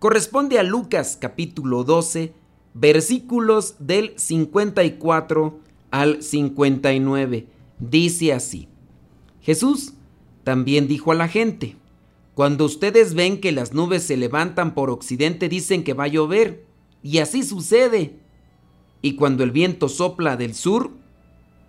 corresponde 0.00 0.58
a 0.58 0.62
Lucas 0.62 1.18
capítulo 1.20 1.84
12, 1.84 2.32
versículos 2.72 3.76
del 3.78 4.14
54 4.16 5.60
al 5.90 6.22
59. 6.22 7.46
Dice 7.78 8.32
así, 8.32 8.66
Jesús 9.42 9.92
también 10.42 10.88
dijo 10.88 11.12
a 11.12 11.14
la 11.14 11.28
gente, 11.28 11.76
cuando 12.34 12.64
ustedes 12.64 13.12
ven 13.12 13.42
que 13.42 13.52
las 13.52 13.74
nubes 13.74 14.02
se 14.02 14.16
levantan 14.16 14.72
por 14.72 14.88
occidente 14.88 15.50
dicen 15.50 15.84
que 15.84 15.92
va 15.92 16.04
a 16.04 16.08
llover, 16.08 16.64
y 17.02 17.18
así 17.18 17.42
sucede. 17.42 18.14
Y 19.02 19.16
cuando 19.16 19.44
el 19.44 19.50
viento 19.50 19.90
sopla 19.90 20.38
del 20.38 20.54
sur, 20.54 20.92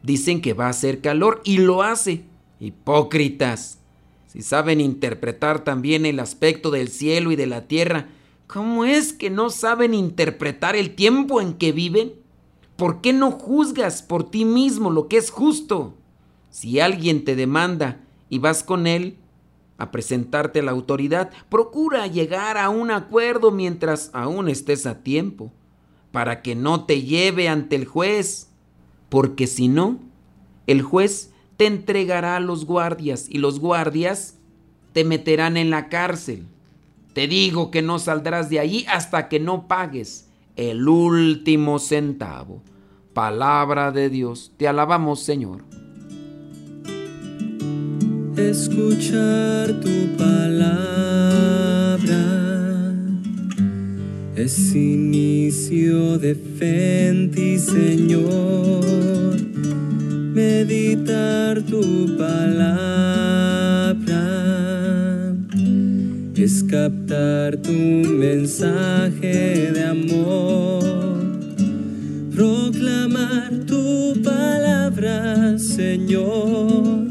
dicen 0.03 0.41
que 0.41 0.53
va 0.53 0.67
a 0.67 0.69
hacer 0.69 1.01
calor, 1.01 1.41
y 1.43 1.57
lo 1.57 1.83
hace. 1.83 2.23
Hipócritas 2.61 3.81
si 4.31 4.41
saben 4.41 4.79
interpretar 4.79 5.65
también 5.65 6.05
el 6.05 6.17
aspecto 6.21 6.71
del 6.71 6.87
cielo 6.87 7.33
y 7.33 7.35
de 7.35 7.47
la 7.47 7.67
tierra, 7.67 8.07
¿cómo 8.51 8.83
es 8.83 9.13
que 9.13 9.29
no 9.29 9.49
saben 9.49 9.93
interpretar 9.93 10.75
el 10.75 10.93
tiempo 10.93 11.39
en 11.39 11.53
que 11.53 11.71
viven? 11.71 12.13
¿Por 12.75 12.99
qué 12.99 13.13
no 13.13 13.31
juzgas 13.31 14.01
por 14.01 14.29
ti 14.29 14.43
mismo 14.43 14.91
lo 14.91 15.07
que 15.07 15.17
es 15.17 15.31
justo? 15.31 15.95
Si 16.49 16.81
alguien 16.81 17.23
te 17.23 17.37
demanda 17.37 18.01
y 18.29 18.39
vas 18.39 18.63
con 18.63 18.87
él 18.87 19.15
a 19.77 19.89
presentarte 19.89 20.59
a 20.59 20.63
la 20.63 20.71
autoridad, 20.71 21.31
procura 21.47 22.07
llegar 22.07 22.57
a 22.57 22.69
un 22.69 22.91
acuerdo 22.91 23.51
mientras 23.51 24.09
aún 24.13 24.49
estés 24.49 24.85
a 24.85 25.01
tiempo, 25.01 25.53
para 26.11 26.41
que 26.41 26.53
no 26.53 26.83
te 26.83 27.03
lleve 27.03 27.47
ante 27.47 27.77
el 27.77 27.85
juez, 27.85 28.49
porque 29.07 29.47
si 29.47 29.69
no, 29.69 29.97
el 30.67 30.81
juez 30.81 31.31
te 31.55 31.67
entregará 31.67 32.35
a 32.35 32.41
los 32.41 32.65
guardias 32.65 33.27
y 33.29 33.37
los 33.37 33.59
guardias 33.59 34.37
te 34.91 35.05
meterán 35.05 35.55
en 35.55 35.69
la 35.69 35.87
cárcel. 35.87 36.47
Te 37.13 37.27
digo 37.27 37.71
que 37.71 37.81
no 37.81 37.99
saldrás 37.99 38.49
de 38.49 38.59
allí 38.59 38.85
hasta 38.89 39.27
que 39.27 39.39
no 39.39 39.67
pagues 39.67 40.29
el 40.55 40.87
último 40.87 41.79
centavo. 41.79 42.61
Palabra 43.13 43.91
de 43.91 44.09
Dios, 44.09 44.51
te 44.57 44.67
alabamos 44.67 45.21
Señor. 45.21 45.63
Escuchar 48.37 49.79
tu 49.81 50.17
palabra 50.17 50.71
es 54.35 54.73
inicio 54.73 56.17
de 56.17 56.35
fe 56.35 57.01
Señor 57.59 58.81
meditar 60.33 61.61
tu 61.61 62.17
palabra 62.17 63.10
tu 67.57 67.71
mensaje 67.71 69.71
de 69.73 69.83
amor, 69.83 70.83
proclamar 72.35 73.51
tu 73.67 74.13
palabra, 74.23 75.57
Señor, 75.57 77.07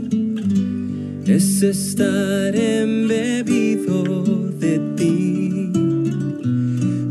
es 1.26 1.62
estar 1.62 2.54
embebido 2.54 4.24
de 4.58 4.80
ti, 4.96 5.70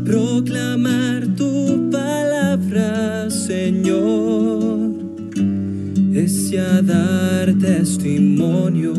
proclamar 0.04 1.26
tu 1.36 1.90
palabra, 1.90 3.30
Señor. 3.30 4.30
Dar 6.82 7.52
testimonio 7.60 8.94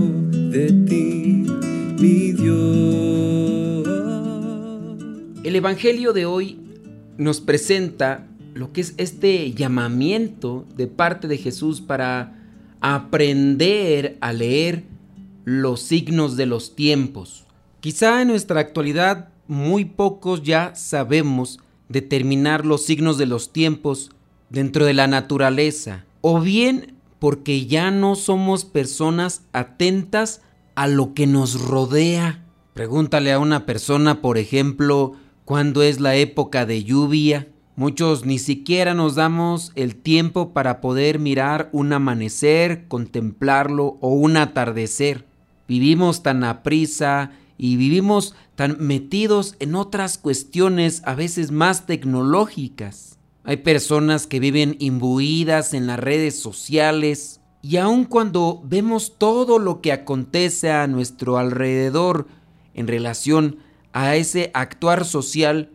de 0.52 0.72
ti, 0.88 1.11
El 5.52 5.58
Evangelio 5.58 6.14
de 6.14 6.26
hoy 6.26 6.62
nos 7.18 7.42
presenta 7.42 8.26
lo 8.54 8.72
que 8.72 8.80
es 8.80 8.94
este 8.96 9.52
llamamiento 9.52 10.66
de 10.78 10.88
parte 10.88 11.28
de 11.28 11.38
Jesús 11.38 11.82
para 11.82 12.42
aprender 12.80 14.18
a 14.22 14.32
leer 14.32 14.86
los 15.44 15.82
signos 15.82 16.38
de 16.38 16.46
los 16.46 16.74
tiempos. 16.74 17.44
Quizá 17.82 18.22
en 18.22 18.30
nuestra 18.30 18.62
actualidad 18.62 19.28
muy 19.50 19.84
pocos 19.84 20.42
ya 20.42 20.74
sabemos 20.74 21.60
determinar 21.90 22.66
los 22.66 22.86
signos 22.86 23.18
de 23.18 23.26
los 23.26 23.52
tiempos 23.52 24.12
dentro 24.50 24.86
de 24.86 24.94
la 24.94 25.08
naturaleza, 25.08 26.06
o 26.22 26.40
bien 26.40 26.96
porque 27.20 27.66
ya 27.66 27.92
no 27.92 28.16
somos 28.16 28.64
personas 28.64 29.42
atentas 29.52 30.40
a 30.76 30.88
lo 30.88 31.14
que 31.14 31.28
nos 31.28 31.60
rodea. 31.60 32.42
Pregúntale 32.74 33.34
a 33.34 33.40
una 33.40 33.66
persona, 33.66 34.22
por 34.22 34.38
ejemplo, 34.38 35.18
cuándo 35.46 35.84
es 35.84 36.00
la 36.00 36.16
época 36.16 36.66
de 36.66 36.84
lluvia. 36.84 37.48
Muchos 37.76 38.26
ni 38.26 38.38
siquiera 38.40 38.94
nos 38.94 39.16
damos 39.16 39.72
el 39.76 39.96
tiempo 39.96 40.54
para 40.54 40.82
poder 40.82 41.20
mirar 41.20 41.70
un 41.72 41.94
amanecer, 41.94 42.88
contemplarlo 42.88 43.98
o 44.02 44.10
un 44.10 44.38
atardecer. 44.38 45.26
Vivimos 45.68 46.22
tan 46.22 46.44
aprisa 46.44 47.32
y 47.58 47.78
vivimos 47.78 48.36
tan 48.56 48.78
metidos 48.80 49.56
en 49.60 49.76
otras 49.76 50.18
cuestiones 50.18 51.02
a 51.06 51.16
veces 51.16 51.52
más 51.52 51.86
tecnológicas. 51.86 53.18
Hay 53.44 53.58
personas 53.58 54.28
que 54.28 54.40
viven 54.40 54.76
imbuidas 54.80 55.74
en 55.74 55.88
las 55.88 56.00
redes 56.00 56.40
sociales 56.40 57.42
y 57.62 57.78
aun 57.78 58.06
cuando 58.06 58.62
vemos 58.66 59.18
todo 59.18 59.60
lo 59.60 59.82
que 59.82 59.92
acontece 59.92 60.72
a 60.72 60.88
nuestro 60.88 61.38
alrededor 61.38 62.28
en 62.74 62.88
relación 62.88 63.58
a 63.60 63.71
ese 63.94 64.52
actuar 64.54 65.06
social, 65.06 65.70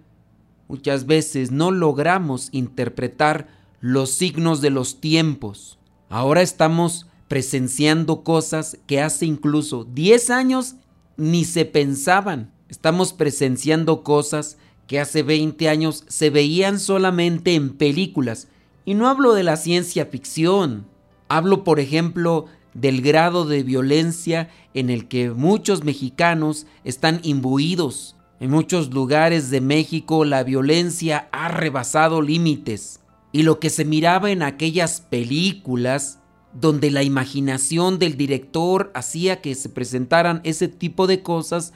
muchas 0.69 1.06
veces 1.06 1.50
no 1.50 1.71
logramos 1.71 2.49
interpretar 2.53 3.49
los 3.81 4.10
signos 4.10 4.60
de 4.60 4.71
los 4.71 5.00
tiempos. 5.00 5.78
Ahora 6.09 6.43
estamos 6.43 7.06
presenciando 7.28 8.22
cosas 8.22 8.78
que 8.87 9.00
hace 9.00 9.27
incluso 9.27 9.84
10 9.84 10.31
años 10.31 10.77
ni 11.16 11.44
se 11.44 11.65
pensaban. 11.65 12.53
Estamos 12.69 13.12
presenciando 13.12 14.03
cosas 14.03 14.59
que 14.87 15.00
hace 15.00 15.22
20 15.22 15.69
años 15.69 16.04
se 16.09 16.31
veían 16.31 16.78
solamente 16.78 17.54
en 17.54 17.71
películas. 17.77 18.48
Y 18.84 18.94
no 18.94 19.09
hablo 19.09 19.34
de 19.34 19.43
la 19.43 19.56
ciencia 19.56 20.06
ficción. 20.06 20.87
Hablo, 21.28 21.65
por 21.65 21.81
ejemplo, 21.81 22.47
del 22.81 23.01
grado 23.01 23.47
de 23.47 23.63
violencia 23.63 24.51
en 24.75 24.91
el 24.91 25.09
que 25.09 25.31
muchos 25.31 25.83
mexicanos 25.85 26.67
están 26.85 27.21
imbuidos. 27.23 28.17
En 28.39 28.51
muchos 28.51 28.93
lugares 28.93 29.51
de 29.51 29.63
México 29.63 30.25
la 30.25 30.45
violencia 30.45 31.29
ha 31.33 31.49
rebasado 31.49 32.21
límites. 32.21 33.01
Y 33.33 33.43
lo 33.43 33.61
que 33.61 33.71
se 33.71 33.85
miraba 33.85 34.31
en 34.31 34.43
aquellas 34.43 35.01
películas, 35.01 36.21
donde 36.53 36.91
la 36.91 37.03
imaginación 37.03 37.99
del 37.99 38.17
director 38.17 38.91
hacía 38.95 39.41
que 39.41 39.55
se 39.55 39.69
presentaran 39.69 40.41
ese 40.45 40.69
tipo 40.69 41.07
de 41.07 41.23
cosas, 41.23 41.73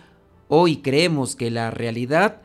hoy 0.48 0.78
creemos 0.78 1.34
que 1.34 1.50
la 1.50 1.70
realidad 1.70 2.42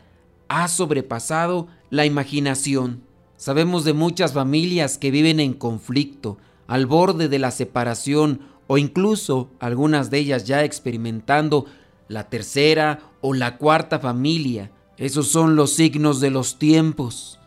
ha 0.48 0.68
sobrepasado 0.68 1.68
la 1.90 2.06
imaginación. 2.06 3.04
Sabemos 3.38 3.84
de 3.84 3.94
muchas 3.94 4.34
familias 4.34 4.98
que 4.98 5.12
viven 5.12 5.40
en 5.40 5.54
conflicto, 5.54 6.38
al 6.68 6.86
borde 6.86 7.30
de 7.30 7.40
la 7.40 7.52
separación 7.52 8.42
o 8.68 8.78
incluso 8.78 9.50
algunas 9.60 10.10
de 10.10 10.20
ellas 10.20 10.46
ya 10.46 10.64
experimentando 10.64 11.66
la 12.08 12.30
tercera 12.30 13.00
o 13.22 13.34
la 13.34 13.58
cuarta 13.58 14.00
familia. 14.00 14.72
Esos 14.98 15.28
son 15.28 15.56
los 15.56 15.74
signos 15.74 16.20
de 16.22 16.32
los 16.32 16.58
tiempos. 16.58 17.40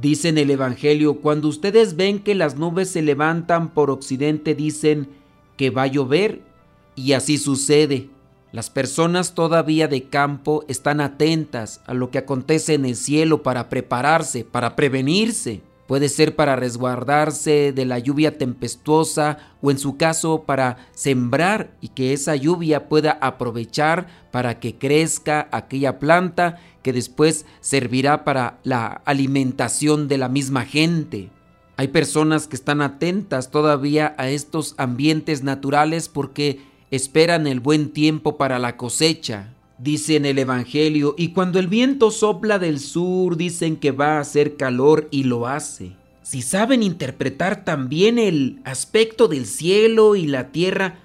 Dice 0.00 0.28
en 0.28 0.38
el 0.38 0.50
Evangelio, 0.50 1.20
cuando 1.20 1.48
ustedes 1.48 1.96
ven 1.96 2.18
que 2.18 2.34
las 2.34 2.56
nubes 2.56 2.90
se 2.90 3.02
levantan 3.02 3.72
por 3.72 3.90
occidente, 3.90 4.54
dicen 4.54 5.08
que 5.56 5.70
va 5.70 5.82
a 5.82 5.86
llover, 5.86 6.42
y 6.96 7.12
así 7.12 7.38
sucede. 7.38 8.08
Las 8.52 8.70
personas 8.70 9.34
todavía 9.34 9.88
de 9.88 10.04
campo 10.04 10.64
están 10.68 11.00
atentas 11.00 11.80
a 11.86 11.94
lo 11.94 12.10
que 12.10 12.18
acontece 12.18 12.74
en 12.74 12.84
el 12.84 12.96
cielo 12.96 13.42
para 13.42 13.68
prepararse, 13.68 14.44
para 14.44 14.76
prevenirse. 14.76 15.60
Puede 15.86 16.08
ser 16.08 16.34
para 16.34 16.56
resguardarse 16.56 17.72
de 17.72 17.84
la 17.84 17.98
lluvia 17.98 18.38
tempestuosa 18.38 19.38
o 19.60 19.70
en 19.70 19.78
su 19.78 19.98
caso 19.98 20.44
para 20.44 20.78
sembrar 20.92 21.72
y 21.82 21.88
que 21.88 22.14
esa 22.14 22.36
lluvia 22.36 22.88
pueda 22.88 23.18
aprovechar 23.20 24.06
para 24.30 24.60
que 24.60 24.76
crezca 24.76 25.46
aquella 25.52 25.98
planta 25.98 26.58
que 26.82 26.94
después 26.94 27.44
servirá 27.60 28.24
para 28.24 28.58
la 28.62 29.02
alimentación 29.04 30.08
de 30.08 30.16
la 30.16 30.28
misma 30.28 30.64
gente. 30.64 31.30
Hay 31.76 31.88
personas 31.88 32.46
que 32.46 32.56
están 32.56 32.80
atentas 32.80 33.50
todavía 33.50 34.14
a 34.16 34.30
estos 34.30 34.74
ambientes 34.78 35.42
naturales 35.42 36.08
porque 36.08 36.60
esperan 36.90 37.46
el 37.46 37.60
buen 37.60 37.90
tiempo 37.90 38.38
para 38.38 38.58
la 38.58 38.76
cosecha. 38.76 39.53
Dice 39.78 40.16
en 40.16 40.24
el 40.24 40.38
Evangelio, 40.38 41.14
y 41.18 41.32
cuando 41.32 41.58
el 41.58 41.66
viento 41.66 42.10
sopla 42.10 42.58
del 42.58 42.78
sur, 42.78 43.36
dicen 43.36 43.76
que 43.76 43.90
va 43.90 44.16
a 44.16 44.20
hacer 44.20 44.56
calor 44.56 45.08
y 45.10 45.24
lo 45.24 45.48
hace. 45.48 45.96
Si 46.22 46.42
saben 46.42 46.82
interpretar 46.82 47.64
también 47.64 48.18
el 48.18 48.60
aspecto 48.64 49.26
del 49.28 49.46
cielo 49.46 50.14
y 50.14 50.26
la 50.26 50.52
tierra, 50.52 51.00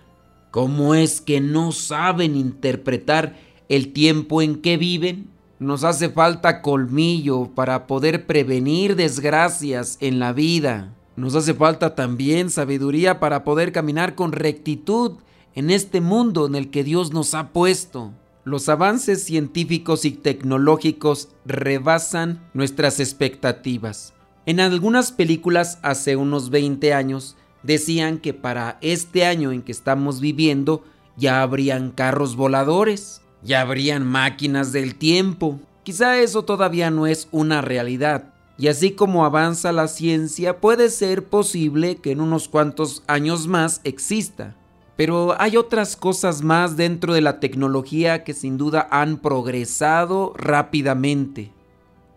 ¿cómo 0.51 0.95
es 0.95 1.19
que 1.19 1.42
no 1.42 1.71
saben 1.71 2.36
interpretar 2.36 3.36
el 3.69 3.92
tiempo 3.92 4.42
en 4.42 4.62
que 4.62 4.77
viven? 4.77 5.30
Nos 5.57 5.83
hace 5.83 6.10
falta 6.10 6.62
colmillo 6.62 7.50
para 7.54 7.86
poder 7.86 8.27
prevenir 8.27 8.95
desgracias 8.95 9.98
en 10.00 10.19
la 10.19 10.31
vida. 10.31 10.95
Nos 11.18 11.36
hace 11.36 11.54
falta 11.54 11.95
también 11.95 12.50
sabiduría 12.50 13.19
para 13.19 13.44
poder 13.44 13.74
caminar 13.74 14.16
con 14.16 14.31
rectitud 14.31 15.18
en 15.54 15.69
este 15.69 16.00
mundo 16.00 16.45
en 16.45 16.56
el 16.56 16.69
que 16.69 16.86
Dios 16.86 17.12
nos 17.12 17.33
ha 17.33 17.50
puesto. 17.50 18.13
Los 18.46 18.70
avances 18.70 19.24
científicos 19.24 20.06
y 20.06 20.12
tecnológicos 20.12 21.30
rebasan 21.46 22.50
nuestras 22.54 23.00
expectativas. 23.00 24.14
En 24.46 24.60
algunas 24.60 25.12
películas 25.12 25.78
hace 25.82 26.16
unos 26.16 26.50
20 26.50 26.94
años 26.94 27.36
decían 27.64 28.18
que 28.18 28.34
para 28.34 28.78
este 28.82 29.26
año 29.26 29.52
en 29.52 29.62
que 29.62 29.72
estamos 29.72 30.22
viviendo 30.22 30.84
ya 31.18 31.42
habrían 31.42 31.92
carros 31.92 32.36
voladores, 32.36 33.22
ya 33.44 33.62
habrían 33.62 34.08
máquinas 34.08 34.72
del 34.72 34.96
tiempo. 34.96 35.60
Quizá 35.84 36.20
eso 36.20 36.44
todavía 36.44 36.90
no 36.92 37.08
es 37.08 37.28
una 37.32 37.62
realidad. 37.62 38.34
Y 38.58 38.68
así 38.68 38.92
como 38.92 39.26
avanza 39.26 39.72
la 39.72 39.88
ciencia, 39.88 40.60
puede 40.60 40.90
ser 40.90 41.26
posible 41.26 41.98
que 41.98 42.12
en 42.12 42.22
unos 42.22 42.48
cuantos 42.50 43.04
años 43.08 43.48
más 43.48 43.82
exista. 43.84 44.56
Pero 45.00 45.34
hay 45.40 45.56
otras 45.56 45.96
cosas 45.96 46.42
más 46.42 46.75
dentro 46.75 47.13
de 47.13 47.22
la 47.22 47.40
tecnología 47.40 48.25
que 48.25 48.34
sin 48.34 48.57
duda 48.57 48.86
han 48.92 49.19
progresado 49.19 50.34
rápidamente. 50.36 51.54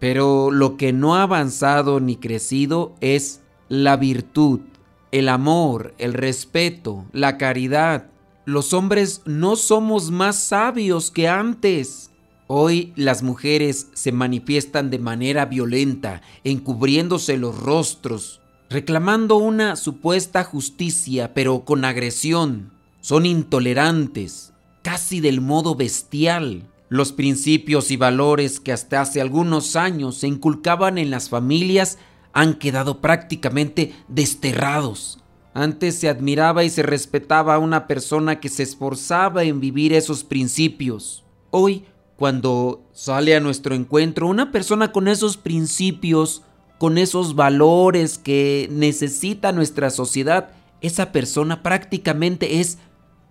Pero 0.00 0.50
lo 0.50 0.76
que 0.76 0.92
no 0.92 1.14
ha 1.14 1.22
avanzado 1.22 2.00
ni 2.00 2.16
crecido 2.16 2.96
es 3.00 3.40
la 3.68 3.96
virtud, 3.96 4.62
el 5.12 5.28
amor, 5.28 5.94
el 5.98 6.12
respeto, 6.12 7.04
la 7.12 7.38
caridad. 7.38 8.06
Los 8.46 8.72
hombres 8.72 9.22
no 9.26 9.54
somos 9.54 10.10
más 10.10 10.34
sabios 10.34 11.12
que 11.12 11.28
antes. 11.28 12.10
Hoy 12.48 12.92
las 12.96 13.22
mujeres 13.22 13.90
se 13.92 14.10
manifiestan 14.10 14.90
de 14.90 14.98
manera 14.98 15.46
violenta, 15.46 16.20
encubriéndose 16.42 17.36
los 17.36 17.56
rostros, 17.60 18.40
reclamando 18.68 19.36
una 19.36 19.76
supuesta 19.76 20.42
justicia, 20.42 21.32
pero 21.32 21.64
con 21.64 21.84
agresión. 21.84 22.71
Son 23.02 23.26
intolerantes, 23.26 24.52
casi 24.82 25.18
del 25.18 25.40
modo 25.40 25.74
bestial. 25.74 26.70
Los 26.88 27.10
principios 27.10 27.90
y 27.90 27.96
valores 27.96 28.60
que 28.60 28.70
hasta 28.70 29.00
hace 29.00 29.20
algunos 29.20 29.74
años 29.74 30.18
se 30.18 30.28
inculcaban 30.28 30.98
en 30.98 31.10
las 31.10 31.28
familias 31.28 31.98
han 32.32 32.54
quedado 32.54 33.00
prácticamente 33.00 33.92
desterrados. 34.06 35.18
Antes 35.52 35.96
se 35.96 36.08
admiraba 36.08 36.62
y 36.62 36.70
se 36.70 36.84
respetaba 36.84 37.56
a 37.56 37.58
una 37.58 37.88
persona 37.88 38.38
que 38.38 38.48
se 38.48 38.62
esforzaba 38.62 39.42
en 39.42 39.58
vivir 39.58 39.92
esos 39.92 40.22
principios. 40.22 41.24
Hoy, 41.50 41.84
cuando 42.16 42.84
sale 42.92 43.34
a 43.34 43.40
nuestro 43.40 43.74
encuentro 43.74 44.28
una 44.28 44.52
persona 44.52 44.92
con 44.92 45.08
esos 45.08 45.36
principios, 45.36 46.42
con 46.78 46.98
esos 46.98 47.34
valores 47.34 48.18
que 48.18 48.68
necesita 48.70 49.50
nuestra 49.50 49.90
sociedad, 49.90 50.50
esa 50.80 51.10
persona 51.10 51.64
prácticamente 51.64 52.60
es 52.60 52.78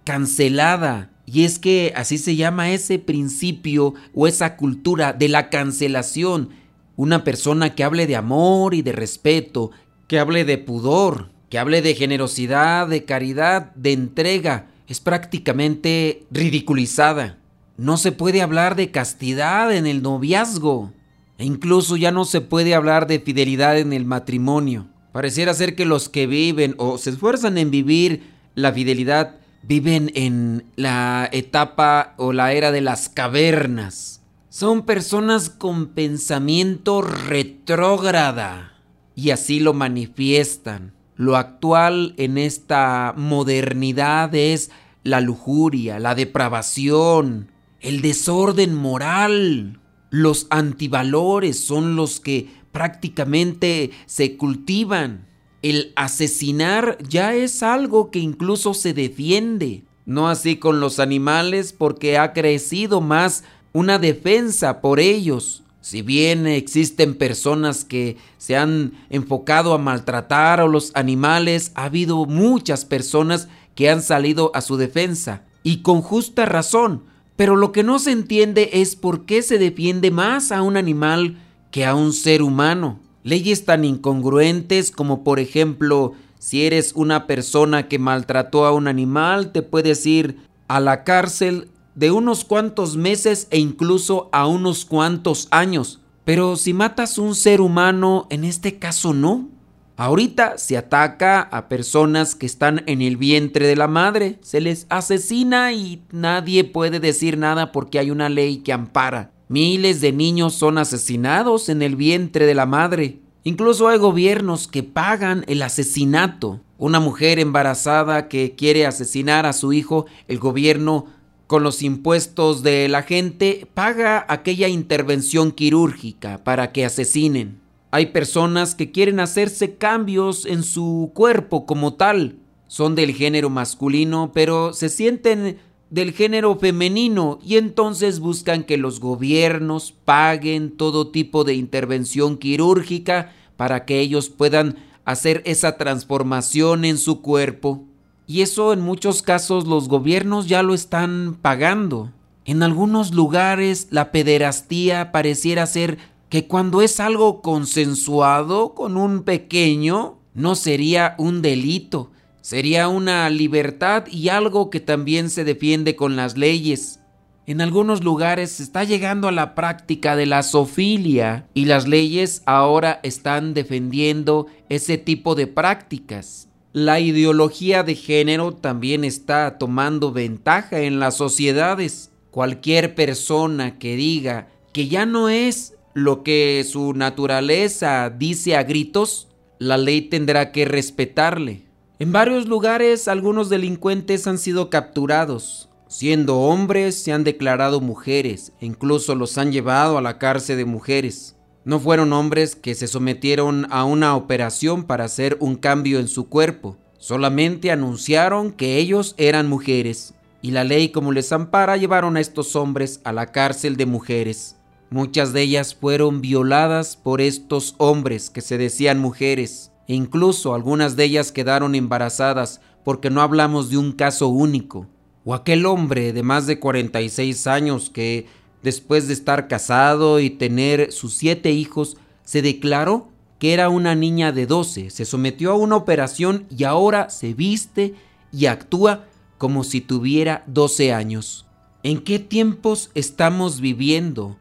cancelada. 0.03 1.12
Y 1.25 1.44
es 1.44 1.59
que 1.59 1.94
así 1.95 2.18
se 2.18 2.36
llama 2.36 2.71
ese 2.71 3.00
principio 3.00 3.94
o 4.13 4.27
esa 4.27 4.57
cultura 4.57 5.13
de 5.13 5.30
la 5.30 5.50
cancelación. 5.50 6.50
Una 6.95 7.24
persona 7.24 7.74
que 7.74 7.83
hable 7.83 8.07
de 8.07 8.15
amor 8.15 8.74
y 8.74 8.81
de 8.81 8.92
respeto, 8.92 9.71
que 10.07 10.19
hable 10.19 10.44
de 10.44 10.57
pudor, 10.57 11.31
que 11.50 11.57
hable 11.57 11.81
de 11.81 11.95
generosidad, 11.95 12.88
de 12.88 13.06
caridad, 13.06 13.74
de 13.75 13.94
entrega, 13.94 14.68
es 14.88 15.00
prácticamente 15.00 16.25
ridiculizada. 16.31 17.38
No 17.77 17.97
se 17.97 18.12
puede 18.12 18.42
hablar 18.42 18.75
de 18.75 18.92
castidad 18.92 19.74
en 19.74 19.88
el 19.88 20.01
noviazgo. 20.01 20.94
E 21.38 21.45
incluso 21.45 21.97
ya 21.97 22.12
no 22.12 22.25
se 22.25 22.42
puede 22.42 22.75
hablar 22.75 23.07
de 23.07 23.19
fidelidad 23.19 23.80
en 23.80 23.94
el 23.94 24.06
matrimonio. 24.06 24.88
Pareciera 25.12 25.54
ser 25.54 25.75
que 25.75 25.86
los 25.86 26.07
que 26.07 26.27
viven 26.27 26.75
o 26.77 26.97
se 26.97 27.09
esfuerzan 27.09 27.57
en 27.57 27.71
vivir 27.71 28.24
la 28.56 28.71
fidelidad 28.71 29.41
viven 29.63 30.12
en 30.16 30.66
la 30.75 31.30
etapa 31.31 32.13
o 32.18 32.34
la 32.34 32.54
era 32.54 32.72
de 32.72 32.81
las 32.81 33.10
cavernas. 33.10 34.22
Son 34.50 34.84
personas 34.84 35.50
con 35.50 35.88
pensamiento 35.88 37.02
retrógrada 37.02 38.74
y 39.16 39.30
así 39.30 39.60
lo 39.60 39.74
manifiestan. 39.74 40.94
Lo 41.16 41.38
actual 41.38 42.16
en 42.18 42.38
esta 42.38 43.13
modernidad 43.16 44.34
es 44.36 44.72
la 45.04 45.22
lujuria, 45.22 46.00
la 46.00 46.16
depravación, 46.16 47.52
el 47.80 48.02
desorden 48.02 48.74
moral. 48.75 49.80
Los 50.10 50.48
antivalores 50.50 51.64
son 51.64 51.96
los 51.96 52.19
que 52.19 52.50
prácticamente 52.72 53.92
se 54.06 54.38
cultivan. 54.38 55.28
El 55.62 55.94
asesinar 55.96 56.98
ya 57.08 57.36
es 57.36 57.62
algo 57.62 58.10
que 58.10 58.19
incluso 58.19 58.74
se 58.74 58.94
defiende. 58.94 59.84
No 60.06 60.28
así 60.30 60.56
con 60.56 60.80
los 60.80 61.00
animales 61.00 61.74
porque 61.74 62.18
ha 62.18 62.34
crecido 62.34 63.02
más 63.02 63.44
una 63.74 64.00
defensa 64.00 64.81
por 64.81 65.00
ellos. 65.00 65.63
Si 65.81 66.02
bien 66.02 66.46
existen 66.48 67.16
personas 67.16 67.86
que 67.86 68.18
se 68.38 68.56
han 68.56 68.94
enfocado 69.10 69.74
a 69.74 69.78
maltratar 69.78 70.60
a 70.60 70.68
los 70.68 70.92
animales, 70.96 71.72
ha 71.75 71.86
habido 71.86 72.25
muchas 72.25 72.86
personas 72.86 73.48
que 73.75 73.90
han 73.90 74.02
salido 74.02 74.52
a 74.54 74.62
su 74.62 74.78
defensa. 74.78 75.44
Y 75.64 75.78
con 75.78 76.02
justa 76.02 76.46
razón, 76.46 77.04
pero 77.36 77.56
lo 77.56 77.72
que 77.72 77.84
no 77.84 77.98
se 78.00 78.12
entiende 78.12 78.69
es 78.74 78.96
por 78.96 79.25
qué 79.25 79.42
se 79.42 79.57
defiende 79.57 80.12
más 80.12 80.52
a 80.52 80.62
un 80.62 80.78
animal 80.78 81.38
que 81.72 81.85
a 81.85 81.95
un 81.95 82.14
ser 82.14 82.42
humano. 82.44 83.00
Leyes 83.23 83.66
tan 83.66 83.85
incongruentes 83.85 84.92
como 84.92 85.23
por 85.23 85.40
ejemplo, 85.40 86.13
si 86.40 86.66
eres 86.66 86.94
una 86.95 87.28
persona 87.28 87.87
que 87.87 87.99
maltrató 87.99 88.66
a 88.66 88.71
un 88.71 88.87
animal, 88.87 89.51
te 89.51 89.61
puedes 89.61 90.06
ir 90.06 90.37
a 90.68 90.80
la 90.80 91.04
cárcel 91.04 91.69
de 91.95 92.11
unos 92.11 92.45
cuantos 92.45 92.97
meses 92.97 93.47
e 93.51 93.59
incluso 93.59 94.30
a 94.31 94.47
unos 94.47 94.85
cuantos 94.85 95.47
años. 95.51 95.99
Pero 96.25 96.56
si 96.56 96.73
matas 96.73 97.18
un 97.18 97.35
ser 97.35 97.61
humano, 97.61 98.28
en 98.30 98.44
este 98.44 98.80
caso 98.80 99.13
no. 99.13 99.49
Ahorita 99.97 100.57
se 100.57 100.78
ataca 100.78 101.42
a 101.42 101.68
personas 101.68 102.33
que 102.33 102.47
están 102.47 102.83
en 102.87 103.04
el 103.04 103.18
vientre 103.18 103.68
de 103.68 103.75
la 103.75 103.87
madre, 103.87 104.40
se 104.42 104.61
les 104.61 104.87
asesina 104.90 105.73
y 105.73 106.01
nadie 106.11 106.63
puede 106.63 106.99
decir 106.99 107.37
nada 107.37 107.71
porque 107.71 107.99
hay 107.99 108.09
una 108.09 108.30
ley 108.30 108.57
que 108.59 108.73
ampara. 108.73 109.31
Miles 109.52 110.00
de 110.00 110.14
niños 110.14 110.54
son 110.54 110.78
asesinados 110.78 111.68
en 111.68 111.81
el 111.81 111.98
vientre 111.98 112.46
de 112.46 112.56
la 112.56 112.66
madre. 112.66 113.20
Incluso 113.44 113.90
hay 113.90 113.98
gobiernos 113.98 114.70
que 114.70 114.81
pagan 114.81 115.44
el 115.48 115.62
asesinato. 115.62 116.62
Una 116.78 117.02
mujer 117.02 117.38
embarazada 117.38 118.30
que 118.30 118.56
quiere 118.56 118.86
asesinar 118.86 119.46
a 119.46 119.52
su 119.52 119.74
hijo, 119.74 120.06
el 120.30 120.40
gobierno 120.40 121.08
con 121.48 121.64
los 121.64 121.84
impuestos 121.84 122.64
de 122.64 122.88
la 122.88 123.04
gente 123.04 123.68
paga 123.74 124.26
aquella 124.30 124.70
intervención 124.70 125.52
quirúrgica 125.52 126.42
para 126.46 126.72
que 126.72 126.86
asesinen. 126.86 127.60
Hay 127.92 128.06
personas 128.06 128.74
que 128.74 128.94
quieren 128.94 129.20
hacerse 129.20 129.76
cambios 129.76 130.46
en 130.46 130.64
su 130.64 131.12
cuerpo 131.14 131.66
como 131.66 131.96
tal. 131.96 132.38
Son 132.68 132.96
del 132.96 133.14
género 133.14 133.50
masculino, 133.50 134.31
pero 134.34 134.72
se 134.72 134.88
sienten 134.88 135.58
del 135.92 136.14
género 136.14 136.56
femenino 136.56 137.38
y 137.45 137.57
entonces 137.57 138.21
buscan 138.21 138.64
que 138.64 138.78
los 138.78 139.02
gobiernos 139.02 139.92
paguen 139.92 140.71
todo 140.78 141.10
tipo 141.10 141.44
de 141.44 141.54
intervención 141.54 142.38
quirúrgica 142.38 143.33
para 143.57 143.86
que 143.86 144.00
ellos 144.00 144.30
puedan 144.30 144.78
hacer 145.04 145.44
esa 145.45 145.78
transformación 145.78 146.86
en 146.86 146.98
su 146.98 147.21
cuerpo. 147.21 147.83
Y 148.26 148.42
eso 148.42 148.71
en 148.71 148.80
muchos 148.80 149.21
casos 149.21 149.68
los 149.68 149.90
gobiernos 149.90 150.48
ya 150.48 150.64
lo 150.64 150.74
están 150.74 151.38
pagando. 151.42 152.12
En 152.45 152.64
algunos 152.64 153.14
lugares 153.14 153.88
la 153.92 154.12
pederastía 154.12 155.12
pareciera 155.12 155.68
ser 155.68 155.98
que 156.30 156.48
cuando 156.48 156.81
es 156.81 157.02
algo 157.02 157.42
consensuado 157.42 158.74
con 158.74 158.95
un 158.95 159.24
pequeño, 159.24 160.19
no 160.33 160.56
sería 160.56 161.16
un 161.18 161.42
delito, 161.42 162.12
sería 162.42 162.88
una 162.88 163.30
libertad 163.30 164.06
y 164.07 164.30
algo 164.30 164.69
que 164.69 164.80
también 164.80 165.30
se 165.30 165.44
defiende 165.44 165.95
con 165.95 166.16
las 166.16 166.38
leyes. 166.38 167.00
En 167.48 167.60
algunos 167.62 168.04
lugares 168.04 168.52
se 168.52 168.64
está 168.64 168.83
llegando 168.83 169.28
a 169.28 169.31
la 169.31 169.56
práctica 169.56 170.16
de 170.16 170.26
la 170.26 170.44
sofilia 170.44 171.48
y 171.54 171.66
las 171.66 171.88
leyes 171.88 172.44
ahora 172.45 173.00
están 173.04 173.54
defendiendo 173.54 174.48
ese 174.69 174.98
tipo 174.98 175.36
de 175.36 175.48
prácticas. 175.48 176.48
La 176.74 177.00
ideología 177.00 177.83
de 177.83 177.95
género 177.95 178.54
también 178.54 179.04
está 179.04 179.57
tomando 179.57 180.12
ventaja 180.12 180.81
en 180.81 181.00
las 181.00 181.18
sociedades. 181.18 182.12
Cualquier 182.30 182.95
persona 182.95 183.78
que 183.78 183.95
diga 183.98 184.48
que 184.71 184.88
ya 184.88 185.06
no 185.06 185.28
es 185.28 185.74
lo 185.94 186.24
que 186.24 186.66
su 186.66 186.94
naturaleza 186.94 188.10
dice 188.10 188.56
a 188.56 188.64
gritos, 188.64 189.28
la 189.60 189.78
ley 189.78 190.02
tendrá 190.04 190.54
que 190.54 190.64
respetarle. 190.64 191.70
En 192.02 192.12
varios 192.12 192.48
lugares 192.48 193.08
algunos 193.08 193.48
delincuentes 193.50 194.26
han 194.26 194.40
sido 194.40 194.72
capturados. 194.72 195.70
Siendo 195.88 196.40
hombres 196.40 196.96
se 196.96 197.14
han 197.14 197.24
declarado 197.24 197.80
mujeres 197.80 198.54
e 198.60 198.66
incluso 198.66 199.14
los 199.14 199.38
han 199.38 199.52
llevado 199.52 200.00
a 200.00 200.02
la 200.02 200.18
cárcel 200.18 200.58
de 200.58 200.66
mujeres. 200.66 201.36
No 201.64 201.80
fueron 201.80 202.12
hombres 202.12 202.56
que 202.56 202.74
se 202.74 202.88
sometieron 202.88 203.68
a 203.70 203.84
una 203.84 204.16
operación 204.16 204.86
para 204.86 205.04
hacer 205.04 205.38
un 205.42 205.58
cambio 205.58 206.00
en 206.00 206.08
su 206.08 206.28
cuerpo. 206.28 206.76
Solamente 206.98 207.70
anunciaron 207.70 208.52
que 208.52 208.78
ellos 208.78 209.14
eran 209.20 209.48
mujeres. 209.48 210.16
Y 210.42 210.50
la 210.50 210.64
ley 210.64 210.90
como 210.90 211.12
les 211.12 211.31
ampara 211.31 211.78
llevaron 211.78 212.18
a 212.18 212.22
estos 212.22 212.56
hombres 212.56 213.00
a 213.04 213.14
la 213.14 213.28
cárcel 213.28 213.78
de 213.78 213.86
mujeres. 213.86 214.56
Muchas 214.90 215.34
de 215.34 215.44
ellas 215.44 215.76
fueron 215.76 216.20
violadas 216.20 216.96
por 216.96 217.22
estos 217.22 217.76
hombres 217.78 218.31
que 218.31 218.42
se 218.42 218.58
decían 218.58 218.98
mujeres. 218.98 219.70
Incluso 219.88 220.54
algunas 220.54 220.95
de 220.95 221.06
ellas 221.06 221.31
quedaron 221.31 221.76
embarazadas 221.76 222.61
porque 222.83 223.09
no 223.09 223.21
hablamos 223.21 223.69
de 223.69 223.78
un 223.78 223.92
caso 223.92 224.28
único. 224.28 224.88
O 225.23 225.33
aquel 225.33 225.66
hombre 225.66 226.14
de 226.14 226.23
más 226.23 226.47
de 226.47 226.59
46 226.59 227.47
años 227.47 227.90
que, 227.90 228.28
después 228.64 229.07
de 229.07 229.14
estar 229.14 229.47
casado 229.47 230.19
y 230.19 230.30
tener 230.30 230.92
sus 230.92 231.14
siete 231.14 231.52
hijos, 231.52 231.97
se 232.23 232.42
declaró 232.42 233.09
que 233.40 233.54
era 233.54 233.69
una 233.69 233.95
niña 233.95 234.31
de 234.31 234.45
12, 234.45 234.92
se 234.92 235.06
sometió 235.06 235.52
a 235.52 235.56
una 235.56 235.76
operación 235.76 236.45
y 236.56 236.64
ahora 236.64 237.09
se 237.09 237.33
viste 237.33 237.95
y 238.31 238.45
actúa 238.45 239.06
como 239.38 239.64
si 239.64 239.81
tuviera 239.81 240.44
12 240.45 240.94
años. 240.94 241.47
¿En 241.83 242.02
qué 242.04 242.19
tiempos 242.19 242.92
estamos 242.94 243.59
viviendo? 243.59 244.38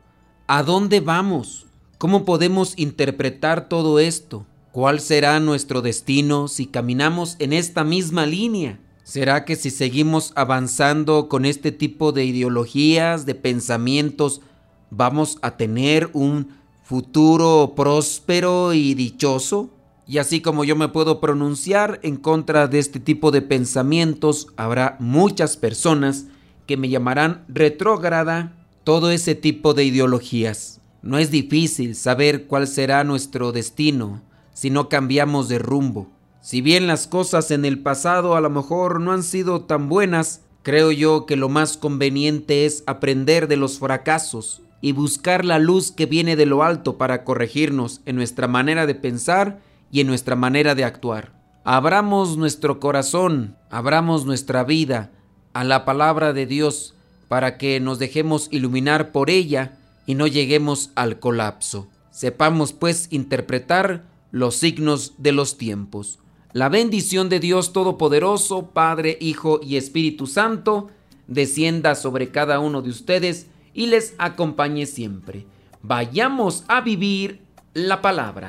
¿A 0.47 0.63
dónde 0.63 1.01
vamos? 1.01 1.67
¿Cómo 1.97 2.27
podemos 2.27 2.75
interpretar 2.77 3.69
todo 3.69 3.99
esto? 3.99 4.45
¿Cuál 4.73 5.01
será 5.01 5.41
nuestro 5.41 5.83
destino 5.83 6.47
si 6.47 6.67
caminamos 6.67 7.35
en 7.41 7.53
esta 7.53 7.83
misma 7.83 8.25
línea? 8.25 8.79
¿Será 9.03 9.45
que 9.45 9.57
si 9.57 9.69
seguimos 9.69 10.33
avanzando 10.37 11.29
con 11.29 11.45
este 11.45 11.73
tipo 11.73 12.13
de 12.13 12.25
ideologías, 12.25 13.27
de 13.27 13.35
pensamientos, 13.35 14.43
vamos 14.91 15.39
a 15.43 15.57
tener 15.57 16.09
un 16.13 16.51
futuro 16.85 17.73
próspero 17.75 18.73
y 18.73 18.95
dichoso? 18.95 19.71
Y 20.07 20.19
así 20.19 20.41
como 20.41 20.63
yo 20.63 20.77
me 20.77 20.87
puedo 20.87 21.19
pronunciar 21.19 21.99
en 22.05 22.15
contra 22.15 22.69
de 22.69 22.79
este 22.79 23.01
tipo 23.01 23.33
de 23.33 23.43
pensamientos, 23.43 24.47
habrá 24.57 24.97
muchas 25.01 25.57
personas 25.57 26.27
que 26.69 26.77
me 26.77 26.89
llamarán 26.89 27.45
retrógrada, 27.49 28.69
todo 28.85 29.11
ese 29.11 29.35
tipo 29.35 29.75
de 29.75 29.83
ideologías. 29.83 30.81
No 31.03 31.19
es 31.19 31.33
difícil 31.33 31.97
saber 31.97 32.47
cuál 32.47 32.69
será 32.69 33.03
nuestro 33.03 33.51
destino 33.51 34.30
si 34.61 34.69
no 34.69 34.91
cambiamos 34.91 35.49
de 35.49 35.59
rumbo. 35.59 36.09
Si 36.43 36.61
bien 36.61 36.87
las 36.87 37.07
cosas 37.07 37.51
en 37.51 37.65
el 37.65 37.79
pasado 37.79 38.37
a 38.37 38.43
lo 38.43 38.51
mejor 38.51 39.01
no 39.01 39.13
han 39.13 39.23
sido 39.23 39.63
tan 39.63 39.89
buenas, 39.89 40.43
creo 40.63 40.93
yo 40.93 41.25
que 41.25 41.35
lo 41.35 41.49
más 41.49 41.79
conveniente 41.79 42.67
es 42.67 42.85
aprender 42.87 43.49
de 43.49 43.57
los 43.57 43.79
fracasos 43.79 44.61
y 44.83 44.93
buscar 44.93 45.47
la 45.47 45.59
luz 45.59 45.93
que 45.93 46.05
viene 46.05 46.37
de 46.37 46.45
lo 46.45 46.63
alto 46.63 46.99
para 46.99 47.25
corregirnos 47.25 48.03
en 48.05 48.17
nuestra 48.17 48.49
manera 48.49 48.85
de 48.85 48.95
pensar 48.95 49.61
y 49.91 50.03
en 50.03 50.09
nuestra 50.09 50.37
manera 50.37 50.75
de 50.75 50.85
actuar. 50.85 51.33
Abramos 51.65 52.37
nuestro 52.37 52.81
corazón, 52.81 53.57
abramos 53.71 54.27
nuestra 54.27 54.63
vida 54.63 55.11
a 55.55 55.65
la 55.65 55.87
palabra 55.87 56.35
de 56.35 56.45
Dios 56.45 56.95
para 57.29 57.57
que 57.57 57.81
nos 57.81 57.99
dejemos 57.99 58.49
iluminar 58.51 59.11
por 59.11 59.31
ella 59.31 59.79
y 60.05 60.17
no 60.17 60.27
lleguemos 60.27 60.91
al 60.97 61.19
colapso. 61.19 61.89
Sepamos 62.11 62.75
pues 62.75 63.07
interpretar 63.11 64.11
los 64.31 64.57
signos 64.57 65.15
de 65.19 65.33
los 65.33 65.57
tiempos. 65.57 66.19
La 66.53 66.69
bendición 66.69 67.29
de 67.29 67.41
Dios 67.41 67.73
Todopoderoso, 67.73 68.71
Padre, 68.71 69.17
Hijo 69.21 69.61
y 69.63 69.77
Espíritu 69.77 70.27
Santo, 70.27 70.89
descienda 71.27 71.95
sobre 71.95 72.31
cada 72.31 72.59
uno 72.59 72.83
de 72.83 72.91
ustedes 72.91 73.47
y 73.73 73.87
les 73.87 74.15
acompañe 74.19 74.87
siempre. 74.87 75.47
Vayamos 75.83 76.65
a 76.69 76.81
vivir 76.81 77.41
la 77.73 78.03
palabra. 78.03 78.49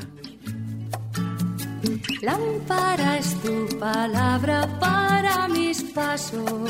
Lámpara 2.21 3.17
es 3.17 3.33
tu 3.41 3.79
palabra 3.79 4.67
para 4.79 5.47
mis 5.47 5.81
pasos, 5.81 6.69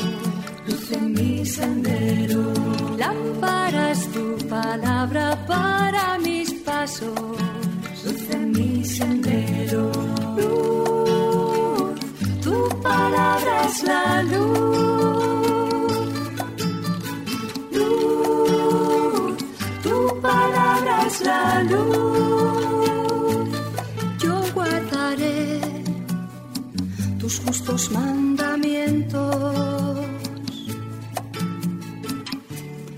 luz 0.66 0.92
en 0.92 1.12
mi 1.12 1.44
sendero. 1.44 2.52
Lámpara 2.96 3.90
es 3.90 4.10
tu 4.12 4.36
palabra 4.48 5.44
para 5.46 6.18
mis 6.18 6.52
pasos, 6.54 7.12
sendero 8.84 9.92
palabra 12.82 13.64
es 13.68 13.82
la 13.82 14.22
luz. 14.22 15.62
Luz, 17.78 19.36
tu 19.82 20.20
palabra 20.20 21.06
es 21.06 21.20
la 21.22 21.62
luz. 21.62 23.48
Yo 24.18 24.42
guardaré 24.54 25.60
tus 27.18 27.40
justos 27.40 27.90
mandamientos. 27.90 30.06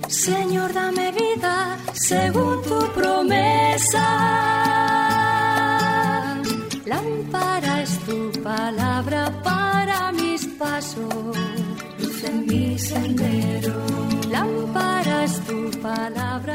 Señor, 0.08 0.72
dame 0.72 1.12
vida 1.12 1.78
según 1.92 2.60
tu 2.62 2.78
promesa. 2.92 4.93
Tu 8.06 8.30
palabra 8.42 9.22
luz 11.98 12.24
en 12.24 12.46
mi 12.46 12.78
sendero. 12.78 13.74
Lámparas 14.30 15.40
tu 15.46 15.70
palabra 15.80 16.44
para 16.44 16.53